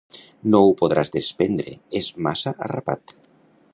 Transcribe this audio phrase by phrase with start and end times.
[0.53, 3.15] No ho podràs desprendre: és massa arrapat.